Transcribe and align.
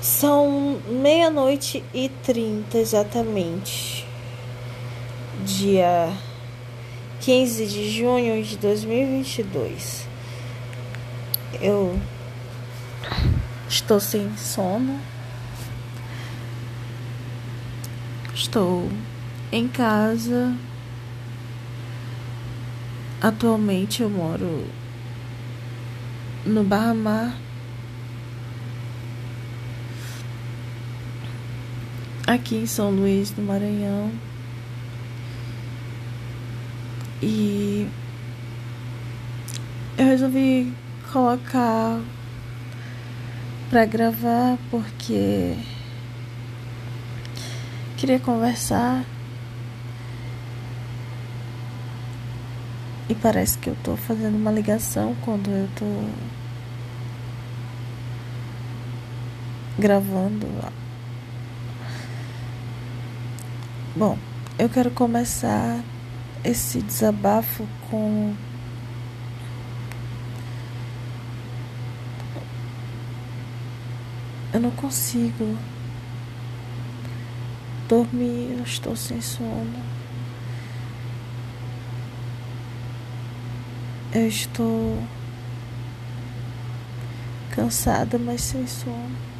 São 0.00 0.80
meia-noite 0.88 1.82
e 1.92 2.08
trinta 2.08 2.78
exatamente. 2.78 4.06
Dia 5.44 6.12
15 7.20 7.66
de 7.66 7.90
junho 7.90 8.42
de 8.44 8.56
2022. 8.58 10.06
Eu 11.60 11.98
estou 13.68 13.98
sem 13.98 14.36
sono. 14.36 15.00
Estou 18.32 18.88
em 19.50 19.66
casa. 19.66 20.54
Atualmente 23.20 24.00
eu 24.00 24.08
moro 24.08 24.64
no 26.46 26.62
Barra 26.62 26.94
Mar. 26.94 27.47
Aqui 32.28 32.56
em 32.56 32.66
São 32.66 32.90
Luís 32.90 33.30
do 33.30 33.40
Maranhão. 33.40 34.12
E 37.22 37.88
eu 39.96 40.04
resolvi 40.04 40.70
colocar 41.10 41.98
para 43.70 43.86
gravar 43.86 44.58
porque 44.70 45.56
queria 47.96 48.20
conversar 48.20 49.06
e 53.08 53.14
parece 53.14 53.56
que 53.56 53.70
eu 53.70 53.76
tô 53.82 53.96
fazendo 53.96 54.36
uma 54.36 54.52
ligação 54.52 55.16
quando 55.24 55.50
eu 55.50 55.66
tô 55.74 55.86
gravando. 59.78 60.46
Bom, 63.98 64.16
eu 64.56 64.68
quero 64.68 64.92
começar 64.92 65.82
esse 66.44 66.80
desabafo 66.80 67.66
com 67.90 68.32
eu 74.54 74.60
não 74.60 74.70
consigo 74.70 75.58
dormir, 77.88 78.54
eu 78.56 78.62
estou 78.62 78.94
sem 78.94 79.20
sono. 79.20 79.82
Eu 84.14 84.28
estou 84.28 85.02
cansada, 87.50 88.16
mas 88.16 88.42
sem 88.42 88.64
sono. 88.64 89.37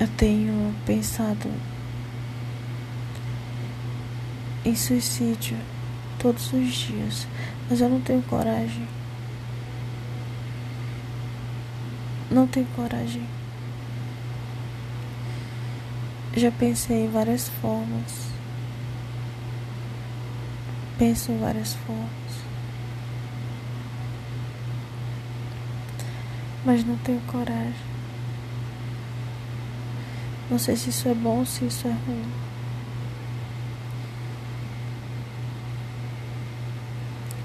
Eu 0.00 0.08
tenho 0.16 0.74
pensado 0.86 1.52
em 4.64 4.74
suicídio 4.74 5.58
todos 6.18 6.50
os 6.54 6.72
dias, 6.72 7.28
mas 7.68 7.82
eu 7.82 7.90
não 7.90 8.00
tenho 8.00 8.22
coragem. 8.22 8.88
Não 12.30 12.46
tenho 12.46 12.66
coragem. 12.74 13.28
Já 16.34 16.50
pensei 16.50 17.04
em 17.04 17.10
várias 17.10 17.50
formas. 17.60 18.30
Penso 20.98 21.30
em 21.30 21.38
várias 21.38 21.74
formas. 21.74 22.10
Mas 26.64 26.84
não 26.86 26.96
tenho 26.96 27.20
coragem. 27.26 27.89
Não 30.50 30.58
sei 30.58 30.74
se 30.74 30.90
isso 30.90 31.08
é 31.08 31.14
bom 31.14 31.38
ou 31.38 31.46
se 31.46 31.64
isso 31.64 31.86
é 31.86 31.92
ruim. 31.92 32.24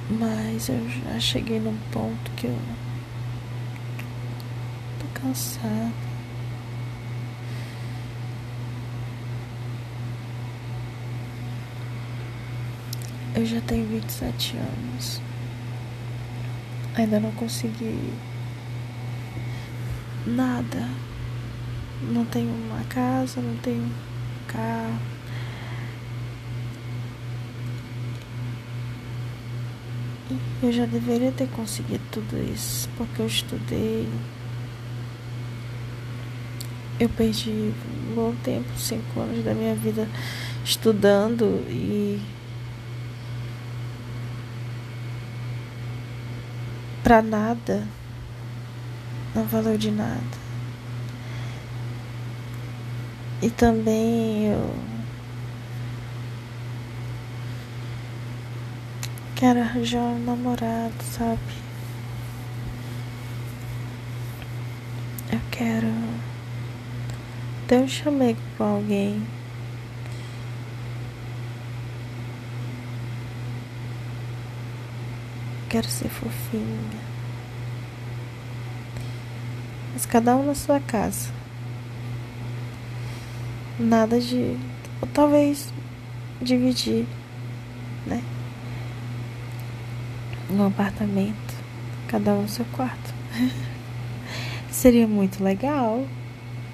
Mas 0.09 0.69
eu 0.69 0.89
já 0.89 1.19
cheguei 1.19 1.59
num 1.59 1.77
ponto 1.91 2.31
que 2.31 2.47
eu 2.47 2.57
tô 4.99 5.19
cansada. 5.19 5.91
Eu 13.35 13.45
já 13.45 13.61
tenho 13.61 13.85
27 13.87 14.57
anos. 14.57 15.21
Ainda 16.95 17.19
não 17.19 17.31
consegui 17.33 18.13
nada. 20.25 20.89
Não 22.11 22.25
tenho 22.25 22.49
uma 22.49 22.83
casa, 22.85 23.41
não 23.41 23.55
tenho 23.57 23.91
carro. 24.47 24.99
Eu 30.61 30.71
já 30.71 30.85
deveria 30.85 31.31
ter 31.31 31.47
conseguido 31.49 32.03
tudo 32.11 32.37
isso, 32.51 32.89
porque 32.97 33.21
eu 33.21 33.27
estudei. 33.27 34.07
Eu 36.99 37.09
perdi 37.09 37.73
um 38.09 38.15
bom 38.15 38.33
tempo, 38.43 38.67
cinco 38.77 39.19
anos 39.19 39.43
da 39.43 39.53
minha 39.53 39.75
vida 39.75 40.07
estudando 40.63 41.63
e 41.69 42.21
para 47.03 47.21
nada, 47.21 47.87
não 49.35 49.43
valeu 49.45 49.77
de 49.77 49.91
nada. 49.91 50.44
E 53.41 53.49
também 53.49 54.47
eu 54.47 54.73
quero 59.35 59.59
arranjar 59.59 59.99
um 59.99 60.23
namorado, 60.23 60.93
sabe? 61.03 61.39
Eu 65.31 65.39
quero 65.51 65.87
ter 67.67 67.77
um 67.77 67.87
chamego 67.87 68.39
com 68.57 68.63
alguém. 68.63 69.21
Quero 75.69 75.87
ser 75.87 76.07
fofinha. 76.07 76.99
Mas 79.93 80.05
cada 80.05 80.35
um 80.35 80.45
na 80.45 80.55
sua 80.55 80.79
casa. 80.79 81.44
Nada 83.77 84.21
de. 84.21 84.57
Ou 85.01 85.07
talvez 85.13 85.73
dividir, 86.41 87.05
né? 88.05 88.23
Um 90.49 90.65
apartamento, 90.65 91.53
cada 92.07 92.31
um 92.33 92.43
no 92.43 92.47
seu 92.47 92.65
quarto. 92.71 93.13
Seria 94.71 95.05
muito 95.05 95.43
legal, 95.43 96.05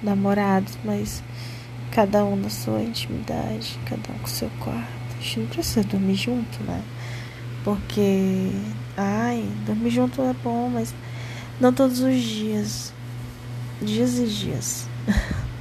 namorados, 0.00 0.78
mas 0.84 1.24
cada 1.90 2.24
um 2.24 2.36
na 2.36 2.48
sua 2.48 2.82
intimidade, 2.82 3.78
cada 3.84 4.12
um 4.12 4.18
com 4.18 4.26
seu 4.26 4.50
quarto. 4.60 5.16
A 5.18 5.22
gente 5.22 5.40
não 5.40 5.46
precisa 5.46 5.82
dormir 5.82 6.14
junto, 6.14 6.62
né? 6.62 6.82
Porque, 7.64 8.50
ai, 8.96 9.44
dormir 9.66 9.90
junto 9.90 10.22
é 10.22 10.34
bom, 10.44 10.68
mas 10.68 10.94
não 11.60 11.72
todos 11.72 12.00
os 12.00 12.20
dias. 12.22 12.92
Dias 13.80 14.18
e 14.18 14.26
dias. 14.26 14.88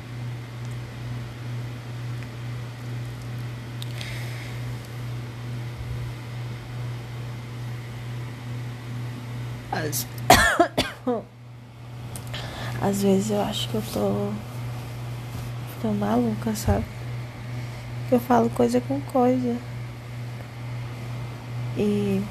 Às... 9.82 10.06
Às 12.82 13.02
vezes 13.02 13.32
eu 13.32 13.42
acho 13.42 13.68
que 13.70 13.76
eu 13.76 13.84
tô. 13.94 14.32
tô 15.82 15.94
maluca, 15.94 16.56
sabe? 16.56 16.86
Eu 18.12 18.20
falo 18.20 18.50
coisa 18.50 18.80
com 18.82 19.00
coisa. 19.02 19.58
E. 21.78 22.22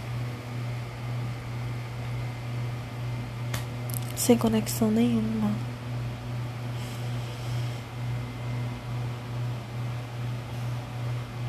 Sem 4.17 4.37
conexão 4.37 4.91
nenhuma. 4.91 5.53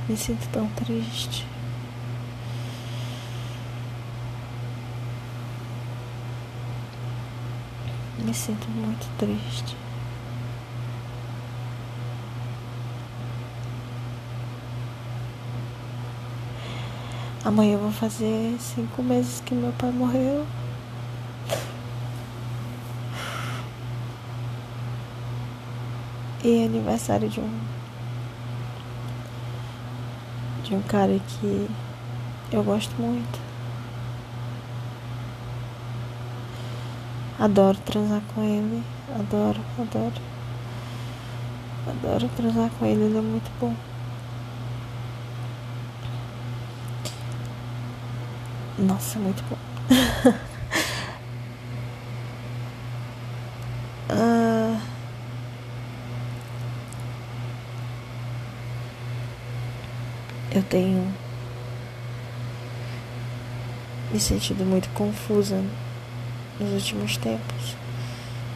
Me 0.07 0.17
sinto 0.17 0.47
tão 0.49 0.67
triste. 0.69 1.50
Me 8.19 8.33
sinto 8.33 8.69
muito 8.69 9.07
triste. 9.17 9.75
Amanhã 17.43 17.73
eu 17.73 17.79
vou 17.79 17.91
fazer 17.91 18.55
cinco 18.59 19.01
meses 19.01 19.41
que 19.41 19.55
meu 19.55 19.71
pai 19.73 19.91
morreu. 19.91 20.45
E 26.43 26.61
é 26.61 26.65
aniversário 26.65 27.27
de 27.29 27.39
um 27.39 27.59
de 30.63 30.75
um 30.75 30.81
cara 30.83 31.19
que 31.19 31.67
eu 32.51 32.63
gosto 32.63 32.95
muito. 33.01 33.50
Adoro 37.41 37.77
transar 37.79 38.21
com 38.35 38.43
ele. 38.43 38.83
Adoro, 39.17 39.59
adoro. 39.79 40.21
Adoro 41.87 42.29
transar 42.35 42.69
com 42.77 42.85
ele, 42.85 43.05
ele 43.05 43.17
é 43.17 43.21
muito 43.21 43.49
bom. 43.59 43.75
Nossa, 48.77 49.17
muito 49.17 49.43
bom. 49.49 49.57
ah, 54.09 54.79
eu 60.51 60.61
tenho 60.61 61.11
me 64.11 64.19
sentido 64.19 64.63
muito 64.63 64.87
confusa 64.89 65.63
nos 66.59 66.73
últimos 66.73 67.17
tempos. 67.17 67.75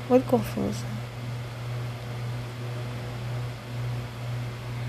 Muito 0.10 0.26
confusa. 0.26 0.86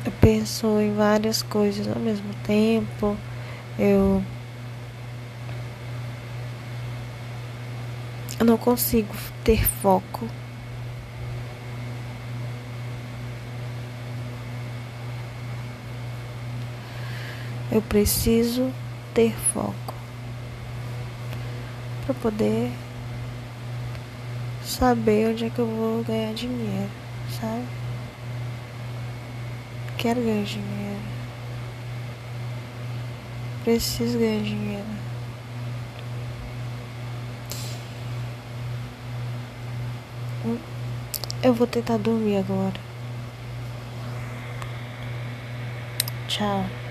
Eu 0.04 0.12
penso 0.20 0.80
em 0.80 0.94
várias 0.94 1.42
coisas 1.42 1.88
ao 1.88 2.00
mesmo 2.00 2.32
tempo. 2.44 3.16
Eu 3.78 4.22
Eu 8.38 8.44
não 8.44 8.58
consigo 8.58 9.14
ter 9.42 9.66
foco. 9.66 10.28
Eu 17.72 17.80
preciso 17.82 18.70
ter 19.14 19.32
foco 19.52 19.94
para 22.04 22.14
poder 22.14 22.70
saber 24.66 25.30
onde 25.30 25.44
é 25.46 25.50
que 25.50 25.58
eu 25.58 25.66
vou 25.66 26.02
ganhar 26.02 26.34
dinheiro, 26.34 26.90
sabe? 27.40 27.64
Quero 29.96 30.20
ganhar 30.20 30.44
dinheiro. 30.44 31.00
Preciso 33.64 34.18
ganhar 34.18 34.42
dinheiro. 34.42 34.84
Eu 41.42 41.54
vou 41.54 41.66
tentar 41.66 41.96
dormir 41.96 42.38
agora. 42.38 42.74
Tchau. 46.28 46.85